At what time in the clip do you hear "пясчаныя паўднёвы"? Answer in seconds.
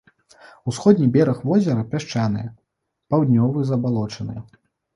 1.93-3.59